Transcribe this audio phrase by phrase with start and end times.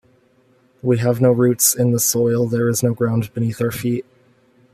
[0.81, 4.03] We have no roots in the soil, there is no ground beneath our feet.